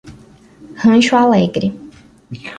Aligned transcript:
Rancho 0.83 1.15
Alegre 1.15 1.69